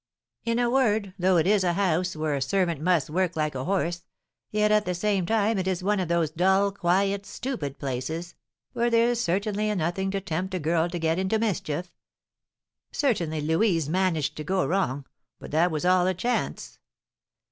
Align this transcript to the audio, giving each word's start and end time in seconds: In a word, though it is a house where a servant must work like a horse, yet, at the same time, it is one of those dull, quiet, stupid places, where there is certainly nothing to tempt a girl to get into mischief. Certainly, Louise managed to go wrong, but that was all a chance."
In 0.45 0.57
a 0.57 0.67
word, 0.67 1.13
though 1.19 1.37
it 1.37 1.45
is 1.45 1.63
a 1.63 1.73
house 1.73 2.15
where 2.15 2.33
a 2.33 2.41
servant 2.41 2.81
must 2.81 3.07
work 3.11 3.35
like 3.35 3.53
a 3.53 3.65
horse, 3.65 4.03
yet, 4.49 4.71
at 4.71 4.83
the 4.85 4.95
same 4.95 5.27
time, 5.27 5.59
it 5.59 5.67
is 5.67 5.83
one 5.83 5.99
of 5.99 6.07
those 6.07 6.31
dull, 6.31 6.71
quiet, 6.71 7.23
stupid 7.23 7.77
places, 7.77 8.33
where 8.73 8.89
there 8.89 9.09
is 9.11 9.23
certainly 9.23 9.71
nothing 9.75 10.09
to 10.09 10.19
tempt 10.19 10.55
a 10.55 10.59
girl 10.59 10.89
to 10.89 10.97
get 10.97 11.19
into 11.19 11.37
mischief. 11.37 11.91
Certainly, 12.91 13.41
Louise 13.41 13.87
managed 13.89 14.35
to 14.37 14.43
go 14.43 14.65
wrong, 14.65 15.05
but 15.37 15.51
that 15.51 15.69
was 15.69 15.85
all 15.85 16.07
a 16.07 16.15
chance." 16.15 16.79